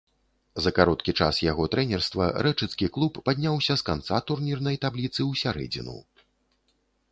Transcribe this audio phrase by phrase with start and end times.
[0.65, 5.97] За кароткі час яго трэнерства рэчыцкі клуб падняўся з канца турнірнай табліцы ў сярэдзіну.